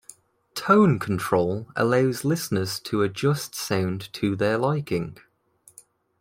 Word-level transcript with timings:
Tone 0.55 0.97
control 0.97 1.67
allows 1.75 2.25
listeners 2.25 2.79
to 2.79 3.03
adjust 3.03 3.53
sound 3.53 4.11
to 4.13 4.35
their 4.35 4.57
liking. 4.57 5.15